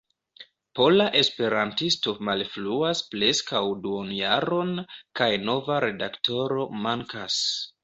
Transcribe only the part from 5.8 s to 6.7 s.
redaktoro